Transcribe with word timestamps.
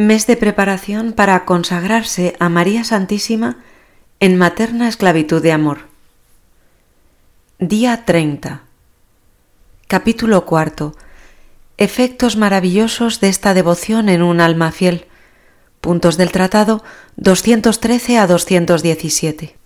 Mes 0.00 0.26
de 0.26 0.38
preparación 0.38 1.12
para 1.12 1.44
consagrarse 1.44 2.34
a 2.38 2.48
María 2.48 2.84
Santísima 2.84 3.58
en 4.18 4.38
materna 4.38 4.88
esclavitud 4.88 5.42
de 5.42 5.52
amor. 5.52 5.88
Día 7.58 8.06
30. 8.06 8.62
Capítulo 9.88 10.46
cuarto. 10.46 10.96
Efectos 11.76 12.36
maravillosos 12.36 13.20
de 13.20 13.28
esta 13.28 13.52
devoción 13.52 14.08
en 14.08 14.22
un 14.22 14.40
alma 14.40 14.72
fiel. 14.72 15.04
Puntos 15.82 16.16
del 16.16 16.32
tratado 16.32 16.82
213 17.16 18.16
a 18.16 18.26
217. 18.26 19.58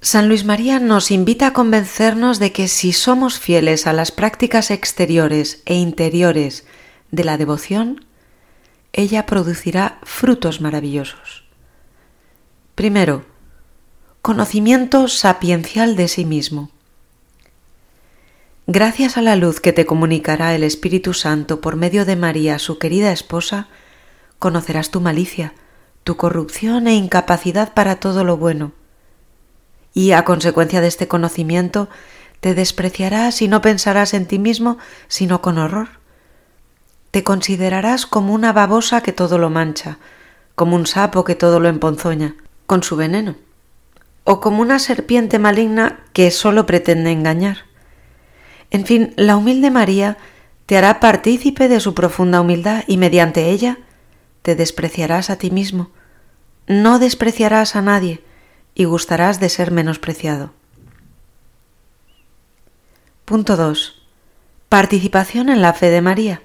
San 0.00 0.26
Luis 0.26 0.44
María 0.44 0.80
nos 0.80 1.12
invita 1.12 1.46
a 1.46 1.52
convencernos 1.52 2.40
de 2.40 2.50
que 2.50 2.66
si 2.66 2.92
somos 2.92 3.38
fieles 3.38 3.86
a 3.86 3.92
las 3.92 4.10
prácticas 4.10 4.72
exteriores 4.72 5.62
e 5.66 5.76
interiores 5.76 6.64
de 7.12 7.22
la 7.22 7.38
devoción, 7.38 8.09
ella 8.92 9.26
producirá 9.26 9.98
frutos 10.02 10.60
maravillosos. 10.60 11.44
Primero, 12.74 13.24
conocimiento 14.22 15.08
sapiencial 15.08 15.96
de 15.96 16.08
sí 16.08 16.24
mismo. 16.24 16.70
Gracias 18.66 19.16
a 19.16 19.22
la 19.22 19.36
luz 19.36 19.60
que 19.60 19.72
te 19.72 19.86
comunicará 19.86 20.54
el 20.54 20.62
Espíritu 20.62 21.12
Santo 21.14 21.60
por 21.60 21.76
medio 21.76 22.04
de 22.04 22.16
María, 22.16 22.58
su 22.58 22.78
querida 22.78 23.12
esposa, 23.12 23.68
conocerás 24.38 24.90
tu 24.90 25.00
malicia, 25.00 25.54
tu 26.04 26.16
corrupción 26.16 26.86
e 26.86 26.94
incapacidad 26.94 27.74
para 27.74 27.96
todo 27.96 28.24
lo 28.24 28.36
bueno. 28.36 28.72
Y 29.92 30.12
a 30.12 30.24
consecuencia 30.24 30.80
de 30.80 30.86
este 30.86 31.08
conocimiento, 31.08 31.88
te 32.38 32.54
despreciarás 32.54 33.42
y 33.42 33.48
no 33.48 33.60
pensarás 33.60 34.14
en 34.14 34.26
ti 34.26 34.38
mismo 34.38 34.78
sino 35.08 35.42
con 35.42 35.58
horror 35.58 35.99
te 37.10 37.24
considerarás 37.24 38.06
como 38.06 38.32
una 38.32 38.52
babosa 38.52 39.02
que 39.02 39.12
todo 39.12 39.38
lo 39.38 39.50
mancha, 39.50 39.98
como 40.54 40.76
un 40.76 40.86
sapo 40.86 41.24
que 41.24 41.34
todo 41.34 41.60
lo 41.60 41.68
emponzoña, 41.68 42.36
con 42.66 42.82
su 42.82 42.96
veneno, 42.96 43.34
o 44.24 44.40
como 44.40 44.62
una 44.62 44.78
serpiente 44.78 45.38
maligna 45.38 46.00
que 46.12 46.30
sólo 46.30 46.66
pretende 46.66 47.10
engañar. 47.10 47.64
En 48.70 48.86
fin, 48.86 49.12
la 49.16 49.36
humilde 49.36 49.70
María 49.70 50.18
te 50.66 50.76
hará 50.76 51.00
partícipe 51.00 51.68
de 51.68 51.80
su 51.80 51.94
profunda 51.94 52.40
humildad 52.40 52.84
y 52.86 52.96
mediante 52.96 53.50
ella 53.50 53.78
te 54.42 54.54
despreciarás 54.54 55.30
a 55.30 55.36
ti 55.36 55.50
mismo, 55.50 55.90
no 56.68 57.00
despreciarás 57.00 57.74
a 57.74 57.82
nadie 57.82 58.22
y 58.74 58.84
gustarás 58.84 59.40
de 59.40 59.48
ser 59.48 59.72
menospreciado. 59.72 60.52
Punto 63.24 63.56
2. 63.56 64.00
Participación 64.68 65.48
en 65.48 65.62
la 65.62 65.72
fe 65.72 65.90
de 65.90 66.00
María 66.00 66.42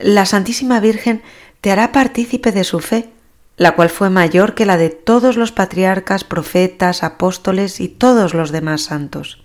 la 0.00 0.26
Santísima 0.26 0.80
Virgen 0.80 1.22
te 1.60 1.70
hará 1.70 1.92
partícipe 1.92 2.52
de 2.52 2.64
su 2.64 2.80
fe, 2.80 3.10
la 3.56 3.74
cual 3.74 3.90
fue 3.90 4.10
mayor 4.10 4.54
que 4.54 4.66
la 4.66 4.76
de 4.76 4.90
todos 4.90 5.36
los 5.36 5.50
patriarcas, 5.50 6.24
profetas, 6.24 7.02
apóstoles 7.02 7.80
y 7.80 7.88
todos 7.88 8.34
los 8.34 8.52
demás 8.52 8.82
santos. 8.82 9.42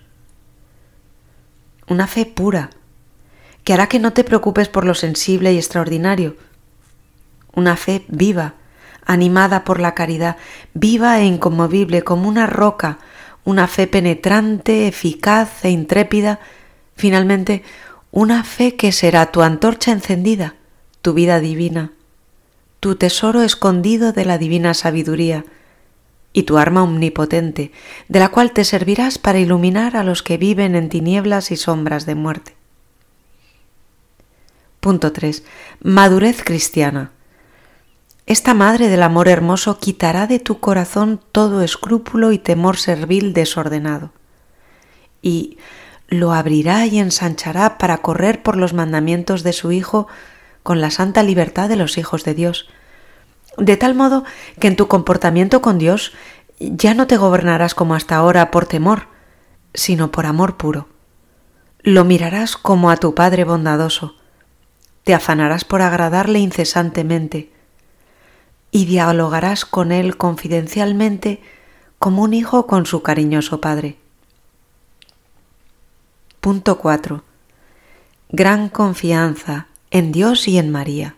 Una 1.88 2.08
fe 2.08 2.26
pura, 2.26 2.70
que 3.64 3.74
hará 3.74 3.88
que 3.88 4.00
no 4.00 4.14
te 4.14 4.24
preocupes 4.24 4.70
por 4.70 4.86
lo 4.86 4.94
sensible 4.94 5.54
y 5.54 5.58
extraordinario. 5.58 6.36
Una 7.56 7.76
fe 7.76 8.06
viva, 8.08 8.54
animada 9.06 9.64
por 9.64 9.80
la 9.80 9.96
caridad, 9.96 10.38
viva 10.74 11.20
e 11.20 11.26
inconmovible 11.26 12.04
como 12.04 12.30
una 12.30 12.46
roca, 12.46 13.00
una 13.44 13.68
fe 13.68 13.88
penetrante, 13.88 14.88
eficaz 14.88 15.66
e 15.66 15.70
intrépida, 15.70 16.40
finalmente 16.96 17.64
una 18.14 18.44
fe 18.44 18.76
que 18.76 18.92
será 18.92 19.32
tu 19.32 19.42
antorcha 19.42 19.92
encendida, 19.92 20.54
tu 21.02 21.16
vida 21.16 21.40
divina, 21.40 21.94
tu 22.80 22.96
tesoro 22.96 23.42
escondido 23.42 24.14
de 24.14 24.24
la 24.24 24.38
divina 24.38 24.76
sabiduría 24.76 25.46
y 26.32 26.44
tu 26.44 26.60
arma 26.60 26.84
omnipotente, 26.84 27.72
de 28.10 28.20
la 28.20 28.30
cual 28.30 28.52
te 28.52 28.66
servirás 28.66 29.18
para 29.18 29.40
iluminar 29.40 29.98
a 29.98 30.04
los 30.04 30.22
que 30.22 30.38
viven 30.38 30.76
en 30.76 30.90
tinieblas 30.90 31.50
y 31.50 31.58
sombras 31.58 32.06
de 32.06 32.14
muerte. 32.14 32.56
Punto 34.80 35.12
3. 35.12 35.44
Madurez 35.82 36.44
cristiana. 36.44 37.10
Esta 38.28 38.54
Madre 38.54 38.90
del 38.90 39.02
Amor 39.02 39.28
Hermoso 39.28 39.80
quitará 39.80 40.28
de 40.28 40.38
tu 40.38 40.60
corazón 40.60 41.20
todo 41.32 41.64
escrúpulo 41.64 42.32
y 42.32 42.38
temor 42.38 42.78
servil 42.78 43.34
desordenado. 43.34 44.12
Y 45.24 45.58
lo 46.14 46.34
abrirá 46.34 46.86
y 46.86 47.00
ensanchará 47.00 47.78
para 47.78 47.98
correr 47.98 48.42
por 48.44 48.58
los 48.58 48.74
mandamientos 48.74 49.44
de 49.44 49.54
su 49.54 49.72
Hijo 49.72 50.08
con 50.64 50.82
la 50.82 50.92
santa 50.92 51.24
libertad 51.24 51.70
de 51.70 51.76
los 51.76 51.98
hijos 51.98 52.24
de 52.24 52.34
Dios, 52.34 52.68
de 53.58 53.78
tal 53.78 53.96
modo 53.96 54.24
que 54.60 54.68
en 54.68 54.76
tu 54.76 54.88
comportamiento 54.88 55.62
con 55.62 55.78
Dios 55.78 56.14
ya 56.60 56.94
no 56.94 57.08
te 57.08 57.18
gobernarás 57.18 57.76
como 57.76 57.96
hasta 57.96 58.16
ahora 58.16 58.52
por 58.52 58.66
temor, 58.66 59.08
sino 59.74 60.12
por 60.12 60.26
amor 60.26 60.58
puro. 60.58 60.88
Lo 61.82 62.06
mirarás 62.06 62.56
como 62.56 62.90
a 62.90 62.98
tu 62.98 63.14
Padre 63.14 63.44
bondadoso, 63.44 64.16
te 65.04 65.14
afanarás 65.14 65.66
por 65.66 65.82
agradarle 65.82 66.40
incesantemente, 66.40 67.52
y 68.72 68.86
dialogarás 68.86 69.66
con 69.66 69.92
él 69.92 70.18
confidencialmente 70.18 71.42
como 72.00 72.24
un 72.24 72.34
hijo 72.34 72.66
con 72.66 72.86
su 72.86 73.04
cariñoso 73.04 73.62
Padre. 73.62 73.98
Punto 76.44 76.78
4. 76.78 77.24
Gran 78.28 78.68
confianza 78.68 79.68
en 79.92 80.12
Dios 80.12 80.50
y 80.50 80.58
en 80.58 80.72
María. 80.72 81.16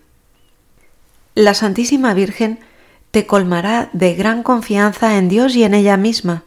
La 1.34 1.56
Santísima 1.56 2.14
Virgen 2.14 2.60
te 3.10 3.26
colmará 3.26 3.90
de 3.92 4.14
gran 4.14 4.44
confianza 4.44 5.18
en 5.18 5.28
Dios 5.28 5.56
y 5.56 5.64
en 5.64 5.74
ella 5.74 5.98
misma, 5.98 6.44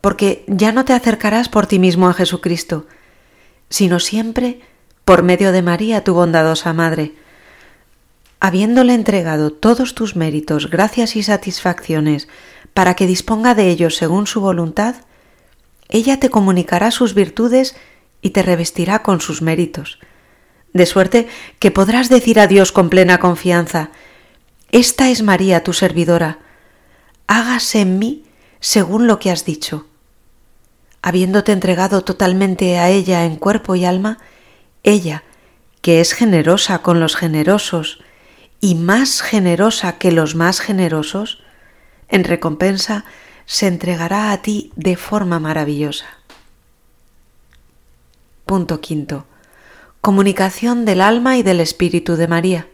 porque 0.00 0.42
ya 0.46 0.72
no 0.72 0.86
te 0.86 0.94
acercarás 0.94 1.50
por 1.50 1.66
ti 1.66 1.78
mismo 1.78 2.08
a 2.08 2.14
Jesucristo, 2.14 2.86
sino 3.68 4.00
siempre 4.00 4.62
por 5.04 5.22
medio 5.22 5.52
de 5.52 5.60
María, 5.60 6.02
tu 6.02 6.14
bondadosa 6.14 6.72
Madre. 6.72 7.12
Habiéndole 8.40 8.94
entregado 8.94 9.52
todos 9.52 9.94
tus 9.94 10.16
méritos, 10.16 10.70
gracias 10.70 11.14
y 11.14 11.22
satisfacciones, 11.22 12.26
para 12.72 12.94
que 12.94 13.06
disponga 13.06 13.54
de 13.54 13.68
ellos 13.68 13.96
según 13.96 14.26
su 14.26 14.40
voluntad, 14.40 14.94
ella 15.88 16.18
te 16.18 16.30
comunicará 16.30 16.90
sus 16.90 17.14
virtudes 17.14 17.76
y 18.22 18.30
te 18.30 18.42
revestirá 18.42 19.02
con 19.02 19.20
sus 19.20 19.42
méritos. 19.42 19.98
De 20.72 20.86
suerte 20.86 21.28
que 21.58 21.70
podrás 21.70 22.08
decir 22.08 22.40
a 22.40 22.46
Dios 22.46 22.72
con 22.72 22.90
plena 22.90 23.18
confianza, 23.18 23.90
Esta 24.72 25.08
es 25.10 25.22
María 25.22 25.62
tu 25.62 25.72
servidora, 25.72 26.40
hágase 27.26 27.80
en 27.80 27.98
mí 27.98 28.24
según 28.60 29.06
lo 29.06 29.18
que 29.18 29.30
has 29.30 29.44
dicho. 29.44 29.86
Habiéndote 31.02 31.52
entregado 31.52 32.02
totalmente 32.02 32.78
a 32.78 32.88
ella 32.90 33.24
en 33.24 33.36
cuerpo 33.36 33.76
y 33.76 33.84
alma, 33.84 34.18
ella, 34.82 35.22
que 35.82 36.00
es 36.00 36.14
generosa 36.14 36.82
con 36.82 36.98
los 36.98 37.14
generosos 37.14 38.00
y 38.60 38.74
más 38.74 39.22
generosa 39.22 39.98
que 39.98 40.10
los 40.10 40.34
más 40.34 40.60
generosos, 40.60 41.42
en 42.08 42.24
recompensa 42.24 43.04
se 43.46 43.68
entregará 43.68 44.32
a 44.32 44.42
ti 44.42 44.72
de 44.76 44.96
forma 44.96 45.38
maravillosa. 45.38 46.06
Punto 48.44 48.80
quinto. 48.80 49.26
Comunicación 50.00 50.84
del 50.84 51.00
alma 51.00 51.36
y 51.36 51.42
del 51.42 51.60
espíritu 51.60 52.16
de 52.16 52.28
María. 52.28 52.68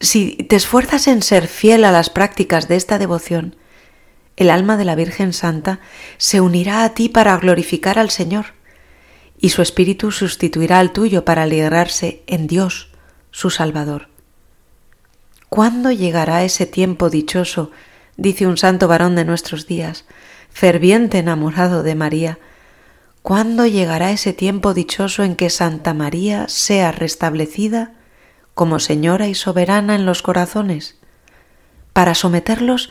Si 0.00 0.34
te 0.34 0.56
esfuerzas 0.56 1.06
en 1.06 1.22
ser 1.22 1.46
fiel 1.46 1.84
a 1.84 1.92
las 1.92 2.10
prácticas 2.10 2.68
de 2.68 2.76
esta 2.76 2.98
devoción, 2.98 3.54
el 4.36 4.50
alma 4.50 4.76
de 4.76 4.84
la 4.84 4.94
Virgen 4.94 5.32
Santa 5.32 5.80
se 6.16 6.40
unirá 6.40 6.84
a 6.84 6.94
ti 6.94 7.08
para 7.08 7.36
glorificar 7.36 7.98
al 7.98 8.10
Señor, 8.10 8.46
y 9.38 9.50
su 9.50 9.62
espíritu 9.62 10.10
sustituirá 10.10 10.78
al 10.78 10.92
tuyo 10.92 11.24
para 11.24 11.44
alegrarse 11.44 12.22
en 12.26 12.46
Dios, 12.46 12.90
su 13.30 13.50
Salvador. 13.50 14.08
¿Cuándo 15.48 15.90
llegará 15.90 16.44
ese 16.44 16.66
tiempo 16.66 17.10
dichoso 17.10 17.70
dice 18.16 18.46
un 18.46 18.56
santo 18.56 18.88
varón 18.88 19.16
de 19.16 19.24
nuestros 19.24 19.66
días, 19.66 20.04
ferviente 20.50 21.18
enamorado 21.18 21.82
de 21.82 21.94
María, 21.94 22.38
¿cuándo 23.22 23.66
llegará 23.66 24.10
ese 24.10 24.32
tiempo 24.32 24.74
dichoso 24.74 25.22
en 25.22 25.36
que 25.36 25.50
Santa 25.50 25.94
María 25.94 26.48
sea 26.48 26.92
restablecida 26.92 27.92
como 28.54 28.78
Señora 28.78 29.28
y 29.28 29.34
soberana 29.34 29.94
en 29.94 30.06
los 30.06 30.22
corazones, 30.22 30.96
para 31.92 32.14
someterlos 32.14 32.90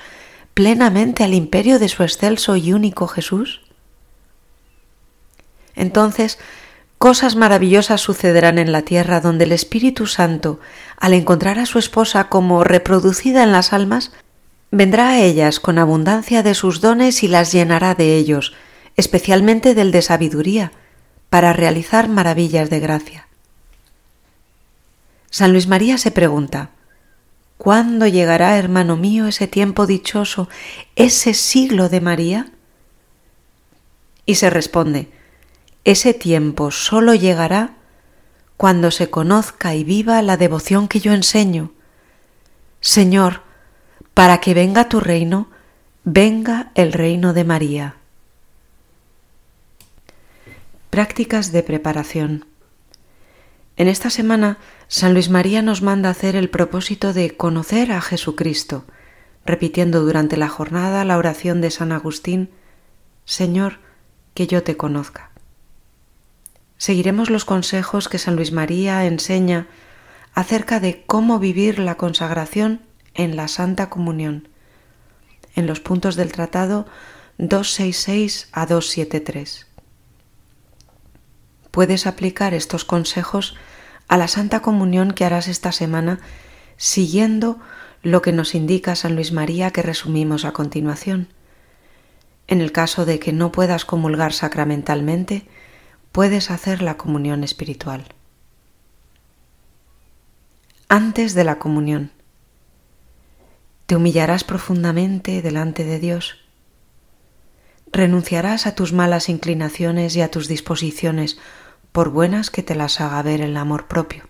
plenamente 0.54 1.24
al 1.24 1.34
imperio 1.34 1.80
de 1.80 1.90
su 1.90 2.04
excelso 2.04 2.56
y 2.56 2.74
único 2.74 3.08
Jesús? 3.08 3.62
Entonces, 5.76 6.40
cosas 6.98 7.36
maravillosas 7.36 8.02
sucederán 8.02 8.60
en 8.60 8.72
la 8.72 8.82
tierra 8.82 9.22
donde 9.22 9.46
el 9.46 9.52
Espíritu 9.52 10.08
Santo, 10.08 10.60
al 10.98 11.14
encontrar 11.14 11.60
a 11.60 11.66
su 11.66 11.80
esposa 11.80 12.28
como 12.30 12.64
reproducida 12.64 13.44
en 13.44 13.52
las 13.52 13.74
almas, 13.74 14.12
Vendrá 14.72 15.10
a 15.10 15.20
ellas 15.20 15.60
con 15.60 15.78
abundancia 15.78 16.44
de 16.44 16.56
sus 16.56 16.80
dones 16.80 17.24
y 17.24 17.28
las 17.28 17.52
llenará 17.52 17.94
de 17.94 18.16
ellos, 18.16 18.54
especialmente 18.96 19.76
del 19.76 19.92
de 19.92 20.02
sabiduría, 20.02 20.72
para 21.30 21.52
realizar 21.52 22.08
maravillas 22.08 22.70
de 22.70 22.80
gracia. 22.80 23.28
San 25.30 25.52
Luis 25.52 25.68
María 25.68 25.98
se 25.98 26.12
pregunta, 26.12 26.70
¿cuándo 27.58 28.08
llegará, 28.08 28.58
hermano 28.58 28.96
mío, 28.96 29.28
ese 29.28 29.48
tiempo 29.48 29.88
dichoso, 29.88 30.48
ese 30.96 31.34
siglo 31.34 31.90
de 31.90 32.00
María? 32.00 32.52
Y 34.26 34.36
se 34.36 34.50
responde, 34.50 35.10
ese 35.84 36.14
tiempo 36.14 36.72
solo 36.72 37.14
llegará 37.14 37.76
cuando 38.56 38.90
se 38.92 39.10
conozca 39.10 39.76
y 39.76 39.84
viva 39.84 40.22
la 40.22 40.38
devoción 40.38 40.88
que 40.88 41.02
yo 41.02 41.12
enseño. 41.12 41.72
Señor, 42.80 43.42
para 44.14 44.40
que 44.40 44.54
venga 44.54 44.90
tu 44.90 45.00
reino, 45.00 45.50
venga 46.04 46.72
el 46.76 46.94
reino 46.94 47.34
de 47.34 47.44
María. 47.44 47.96
Prácticas 50.90 51.52
de 51.52 51.64
preparación. 51.64 52.46
En 53.78 53.88
esta 53.88 54.10
semana, 54.10 54.58
San 54.88 55.14
Luis 55.14 55.30
María 55.30 55.62
nos 55.62 55.82
manda 55.82 56.10
hacer 56.10 56.36
el 56.36 56.50
propósito 56.50 57.14
de 57.14 57.36
conocer 57.38 57.92
a 57.94 58.02
Jesucristo, 58.02 58.84
repitiendo 59.46 60.02
durante 60.02 60.38
la 60.38 60.50
jornada 60.50 61.06
la 61.06 61.18
oración 61.18 61.62
de 61.62 61.72
San 61.72 61.92
Agustín, 61.92 62.50
Señor, 63.26 63.80
que 64.34 64.48
yo 64.48 64.64
te 64.64 64.76
conozca. 64.76 65.32
Seguiremos 66.78 67.30
los 67.30 67.46
consejos 67.46 68.10
que 68.10 68.18
San 68.18 68.36
Luis 68.36 68.52
María 68.52 69.06
enseña 69.06 69.68
acerca 70.34 70.80
de 70.80 71.04
cómo 71.06 71.40
vivir 71.40 71.80
la 71.80 71.96
consagración 71.96 72.82
en 73.14 73.36
la 73.36 73.48
Santa 73.48 73.90
Comunión, 73.90 74.48
en 75.56 75.68
los 75.68 75.80
puntos 75.80 76.16
del 76.16 76.32
tratado 76.32 76.86
266 77.38 78.50
a 78.52 78.66
273 78.66 79.68
puedes 81.72 82.06
aplicar 82.06 82.54
estos 82.54 82.86
consejos 82.86 83.56
a 84.08 84.18
la 84.18 84.28
Santa 84.28 84.62
Comunión 84.62 85.12
que 85.12 85.26
harás 85.26 85.48
esta 85.48 85.72
semana 85.72 86.20
siguiendo 86.78 87.60
lo 88.04 88.22
que 88.22 88.34
nos 88.34 88.54
indica 88.56 88.96
San 88.96 89.16
Luis 89.16 89.32
María 89.32 89.72
que 89.72 89.82
resumimos 89.82 90.44
a 90.44 90.52
continuación. 90.52 91.30
En 92.48 92.60
el 92.60 92.72
caso 92.72 93.06
de 93.06 93.20
que 93.20 93.32
no 93.32 93.52
puedas 93.52 93.86
comulgar 93.86 94.34
sacramentalmente, 94.34 95.48
puedes 96.12 96.52
hacer 96.52 96.82
la 96.82 96.98
comunión 96.98 97.44
espiritual. 97.44 98.04
Antes 100.90 101.34
de 101.34 101.46
la 101.46 101.58
comunión, 101.58 102.12
te 103.92 103.98
humillarás 103.98 104.46
profundamente 104.46 105.42
delante 105.42 105.84
de 105.84 106.00
Dios. 106.00 106.38
Renunciarás 107.92 108.66
a 108.66 108.74
tus 108.74 108.94
malas 108.94 109.28
inclinaciones 109.28 110.16
y 110.16 110.22
a 110.22 110.32
tus 110.32 110.48
disposiciones 110.48 111.38
por 111.92 112.08
buenas 112.08 112.52
que 112.52 112.64
te 112.64 112.74
las 112.74 113.02
haga 113.02 113.22
ver 113.22 113.42
el 113.42 113.58
amor 113.58 113.88
propio. 113.88 114.30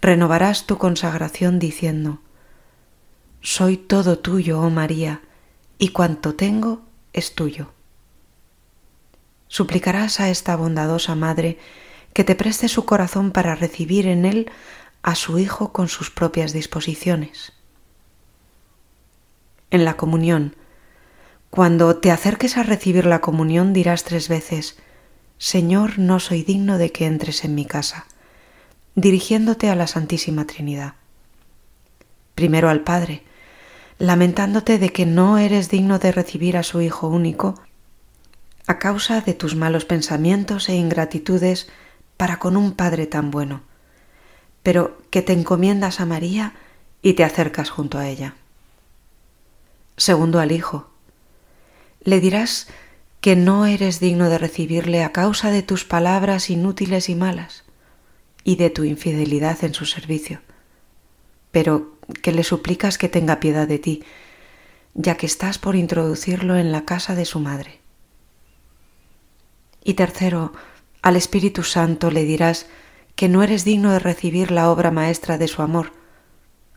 Renovarás 0.00 0.66
tu 0.66 0.78
consagración 0.78 1.58
diciendo, 1.58 2.20
Soy 3.40 3.76
todo 3.76 4.20
tuyo, 4.20 4.60
oh 4.60 4.70
María, 4.70 5.22
y 5.76 5.88
cuanto 5.88 6.36
tengo 6.36 6.82
es 7.12 7.34
tuyo. 7.34 7.72
Suplicarás 9.48 10.20
a 10.20 10.30
esta 10.30 10.54
bondadosa 10.54 11.16
Madre 11.16 11.58
que 12.12 12.22
te 12.22 12.36
preste 12.36 12.68
su 12.68 12.84
corazón 12.84 13.32
para 13.32 13.56
recibir 13.56 14.06
en 14.06 14.26
él 14.26 14.48
a 15.02 15.16
su 15.16 15.40
Hijo 15.40 15.72
con 15.72 15.88
sus 15.88 16.12
propias 16.12 16.52
disposiciones. 16.52 17.53
En 19.74 19.84
la 19.84 19.96
comunión, 19.96 20.54
cuando 21.50 21.96
te 21.96 22.12
acerques 22.12 22.56
a 22.56 22.62
recibir 22.62 23.06
la 23.06 23.20
comunión 23.20 23.72
dirás 23.72 24.04
tres 24.04 24.28
veces, 24.28 24.78
Señor, 25.36 25.98
no 25.98 26.20
soy 26.20 26.44
digno 26.44 26.78
de 26.78 26.92
que 26.92 27.06
entres 27.06 27.44
en 27.44 27.56
mi 27.56 27.64
casa, 27.64 28.06
dirigiéndote 28.94 29.70
a 29.70 29.74
la 29.74 29.88
Santísima 29.88 30.46
Trinidad. 30.46 30.94
Primero 32.36 32.68
al 32.68 32.82
Padre, 32.82 33.24
lamentándote 33.98 34.78
de 34.78 34.90
que 34.90 35.06
no 35.06 35.38
eres 35.38 35.70
digno 35.70 35.98
de 35.98 36.12
recibir 36.12 36.56
a 36.56 36.62
su 36.62 36.80
Hijo 36.80 37.08
único, 37.08 37.60
a 38.68 38.78
causa 38.78 39.22
de 39.22 39.34
tus 39.34 39.56
malos 39.56 39.84
pensamientos 39.84 40.68
e 40.68 40.76
ingratitudes 40.76 41.68
para 42.16 42.38
con 42.38 42.56
un 42.56 42.74
Padre 42.74 43.08
tan 43.08 43.32
bueno, 43.32 43.62
pero 44.62 44.98
que 45.10 45.22
te 45.22 45.32
encomiendas 45.32 45.98
a 45.98 46.06
María 46.06 46.54
y 47.02 47.14
te 47.14 47.24
acercas 47.24 47.70
junto 47.70 47.98
a 47.98 48.06
ella. 48.06 48.36
Segundo 49.96 50.40
al 50.40 50.50
Hijo, 50.50 50.90
le 52.02 52.20
dirás 52.20 52.66
que 53.20 53.36
no 53.36 53.64
eres 53.64 54.00
digno 54.00 54.28
de 54.28 54.38
recibirle 54.38 55.04
a 55.04 55.12
causa 55.12 55.50
de 55.50 55.62
tus 55.62 55.84
palabras 55.84 56.50
inútiles 56.50 57.08
y 57.08 57.14
malas 57.14 57.64
y 58.42 58.56
de 58.56 58.70
tu 58.70 58.84
infidelidad 58.84 59.62
en 59.64 59.72
su 59.72 59.86
servicio, 59.86 60.40
pero 61.52 61.96
que 62.22 62.32
le 62.32 62.42
suplicas 62.42 62.98
que 62.98 63.08
tenga 63.08 63.40
piedad 63.40 63.68
de 63.68 63.78
ti, 63.78 64.02
ya 64.94 65.16
que 65.16 65.26
estás 65.26 65.58
por 65.58 65.76
introducirlo 65.76 66.56
en 66.56 66.72
la 66.72 66.84
casa 66.84 67.14
de 67.14 67.24
su 67.24 67.40
madre. 67.40 67.80
Y 69.84 69.94
tercero, 69.94 70.52
al 71.02 71.16
Espíritu 71.16 71.62
Santo 71.62 72.10
le 72.10 72.24
dirás 72.24 72.66
que 73.14 73.28
no 73.28 73.42
eres 73.42 73.64
digno 73.64 73.92
de 73.92 74.00
recibir 74.00 74.50
la 74.50 74.70
obra 74.70 74.90
maestra 74.90 75.38
de 75.38 75.48
su 75.48 75.62
amor, 75.62 75.92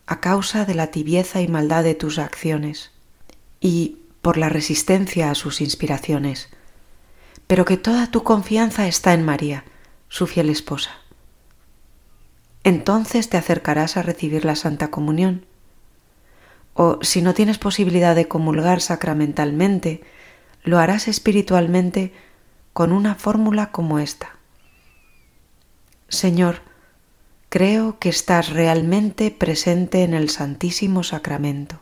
a 0.05 0.21
causa 0.21 0.65
de 0.65 0.75
la 0.75 0.87
tibieza 0.87 1.41
y 1.41 1.47
maldad 1.47 1.83
de 1.83 1.95
tus 1.95 2.19
acciones. 2.19 2.91
Y 3.59 3.97
por 4.21 4.37
la 4.37 4.49
resistencia 4.49 5.31
a 5.31 5.35
sus 5.35 5.61
inspiraciones, 5.61 6.49
pero 7.47 7.65
que 7.65 7.77
toda 7.77 8.11
tu 8.11 8.23
confianza 8.23 8.87
está 8.87 9.13
en 9.13 9.23
María, 9.23 9.63
su 10.09 10.27
fiel 10.27 10.49
esposa. 10.49 10.91
Entonces 12.63 13.29
te 13.29 13.37
acercarás 13.37 13.95
a 13.95 14.01
recibir 14.01 14.43
la 14.43 14.55
Santa 14.55 14.91
Comunión. 14.91 15.45
O 16.73 16.99
si 17.01 17.21
no 17.21 17.33
tienes 17.33 17.57
posibilidad 17.57 18.15
de 18.15 18.27
comulgar 18.27 18.81
sacramentalmente, 18.81 20.03
lo 20.63 20.77
harás 20.77 21.07
espiritualmente 21.07 22.13
con 22.73 22.91
una 22.91 23.15
fórmula 23.15 23.71
como 23.71 23.99
esta. 23.99 24.35
Señor, 26.09 26.61
creo 27.49 27.99
que 27.99 28.09
estás 28.09 28.49
realmente 28.49 29.31
presente 29.31 30.03
en 30.03 30.13
el 30.13 30.29
Santísimo 30.29 31.03
Sacramento. 31.03 31.79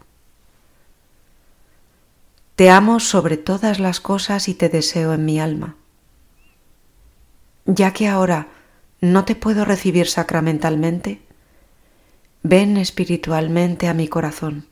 Te 2.56 2.70
amo 2.70 3.02
sobre 3.02 3.36
todas 3.36 3.80
las 3.80 4.00
cosas 4.00 4.48
y 4.48 4.54
te 4.54 4.70
deseo 4.70 5.14
en 5.14 5.26
mi 5.26 5.42
alma. 5.42 5.76
Ya 7.66 7.92
que 7.92 8.08
ahora 8.08 8.48
no 9.02 9.26
te 9.26 9.36
puedo 9.36 9.66
recibir 9.66 10.08
sacramentalmente, 10.08 11.22
ven 12.44 12.78
espiritualmente 12.78 13.90
a 13.90 13.94
mi 13.94 14.08
corazón. 14.08 14.68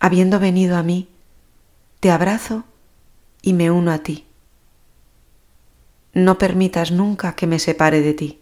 Habiendo 0.00 0.40
venido 0.40 0.76
a 0.76 0.82
mí, 0.82 1.08
te 2.00 2.10
abrazo 2.10 2.64
y 3.42 3.52
me 3.52 3.70
uno 3.70 3.92
a 3.92 3.98
ti. 3.98 4.26
No 6.12 6.38
permitas 6.38 6.90
nunca 6.90 7.36
que 7.36 7.46
me 7.46 7.60
separe 7.60 8.00
de 8.00 8.14
ti. 8.14 8.40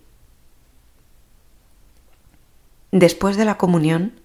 Después 2.93 3.37
de 3.37 3.45
la 3.45 3.59
comunión, 3.59 4.24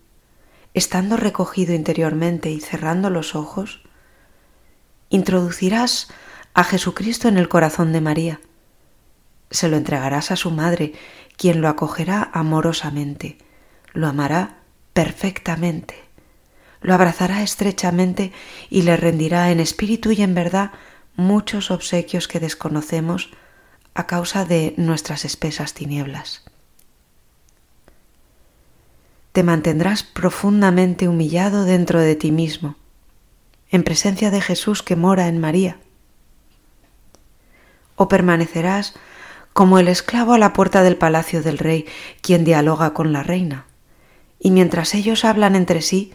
estando 0.73 1.17
recogido 1.17 1.73
interiormente 1.73 2.51
y 2.51 2.59
cerrando 2.59 3.09
los 3.09 3.35
ojos, 3.35 3.81
introducirás 5.09 6.09
a 6.53 6.63
Jesucristo 6.63 7.27
en 7.27 7.37
el 7.37 7.49
corazón 7.49 7.91
de 7.93 8.01
María. 8.01 8.41
Se 9.51 9.67
lo 9.67 9.77
entregarás 9.77 10.31
a 10.31 10.35
su 10.35 10.51
madre, 10.51 10.93
quien 11.37 11.61
lo 11.61 11.69
acogerá 11.69 12.29
amorosamente, 12.33 13.37
lo 13.93 14.07
amará 14.07 14.57
perfectamente, 14.93 15.95
lo 16.81 16.93
abrazará 16.93 17.41
estrechamente 17.41 18.31
y 18.69 18.83
le 18.83 18.95
rendirá 18.95 19.51
en 19.51 19.59
espíritu 19.59 20.11
y 20.11 20.21
en 20.21 20.35
verdad 20.35 20.71
muchos 21.15 21.71
obsequios 21.71 22.27
que 22.27 22.39
desconocemos 22.39 23.31
a 23.95 24.05
causa 24.05 24.45
de 24.45 24.75
nuestras 24.77 25.25
espesas 25.25 25.73
tinieblas 25.73 26.48
te 29.39 29.43
mantendrás 29.43 30.03
profundamente 30.03 31.07
humillado 31.07 31.63
dentro 31.63 32.01
de 32.01 32.17
ti 32.17 32.29
mismo, 32.29 32.75
en 33.69 33.83
presencia 33.83 34.31
de 34.31 34.41
Jesús 34.41 34.83
que 34.83 34.97
mora 34.97 35.29
en 35.29 35.39
María. 35.39 35.79
O 37.95 38.09
permanecerás 38.09 38.95
como 39.53 39.79
el 39.79 39.87
esclavo 39.87 40.33
a 40.33 40.39
la 40.39 40.51
puerta 40.51 40.83
del 40.83 40.97
palacio 40.97 41.41
del 41.41 41.57
rey, 41.57 41.85
quien 42.19 42.43
dialoga 42.43 42.93
con 42.93 43.13
la 43.13 43.23
reina. 43.23 43.65
Y 44.41 44.51
mientras 44.51 44.93
ellos 44.93 45.23
hablan 45.23 45.55
entre 45.55 45.81
sí, 45.81 46.11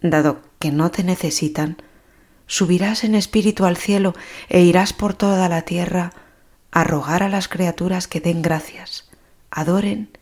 dado 0.00 0.40
que 0.58 0.70
no 0.70 0.90
te 0.90 1.04
necesitan, 1.04 1.76
subirás 2.46 3.04
en 3.04 3.14
espíritu 3.14 3.66
al 3.66 3.76
cielo 3.76 4.14
e 4.48 4.62
irás 4.62 4.94
por 4.94 5.12
toda 5.12 5.46
la 5.50 5.60
tierra 5.60 6.14
a 6.70 6.84
rogar 6.84 7.22
a 7.22 7.28
las 7.28 7.48
criaturas 7.48 8.08
que 8.08 8.20
den 8.20 8.40
gracias, 8.40 9.10
adoren 9.50 10.16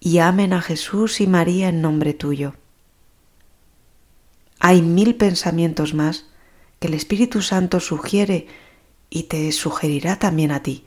y 0.00 0.18
amen 0.18 0.52
a 0.52 0.62
Jesús 0.62 1.20
y 1.20 1.26
María 1.26 1.68
en 1.68 1.80
nombre 1.80 2.14
tuyo. 2.14 2.54
Hay 4.58 4.82
mil 4.82 5.16
pensamientos 5.16 5.94
más 5.94 6.26
que 6.78 6.88
el 6.88 6.94
Espíritu 6.94 7.42
Santo 7.42 7.80
sugiere 7.80 8.48
y 9.10 9.24
te 9.24 9.50
sugerirá 9.52 10.18
también 10.18 10.50
a 10.50 10.62
ti. 10.62 10.84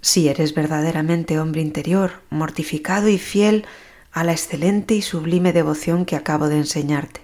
si 0.00 0.28
eres 0.28 0.54
verdaderamente 0.54 1.40
hombre 1.40 1.62
interior, 1.62 2.22
mortificado 2.30 3.08
y 3.08 3.18
fiel 3.18 3.66
a 4.12 4.22
la 4.22 4.32
excelente 4.32 4.94
y 4.94 5.02
sublime 5.02 5.52
devoción 5.52 6.04
que 6.04 6.14
acabo 6.14 6.48
de 6.48 6.58
enseñarte. 6.58 7.22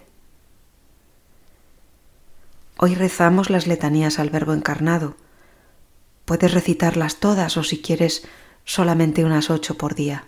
Hoy 2.76 2.96
rezamos 2.96 3.50
las 3.50 3.68
letanías 3.68 4.18
al 4.18 4.30
Verbo 4.30 4.52
encarnado. 4.52 5.14
Puedes 6.24 6.52
recitarlas 6.52 7.20
todas 7.20 7.56
o 7.56 7.62
si 7.62 7.80
quieres 7.80 8.26
solamente 8.64 9.24
unas 9.24 9.48
ocho 9.50 9.76
por 9.78 9.94
día. 9.94 10.24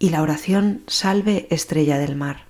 Y 0.00 0.10
la 0.10 0.22
oración 0.22 0.84
Salve 0.86 1.48
Estrella 1.50 1.98
del 1.98 2.14
Mar. 2.14 2.47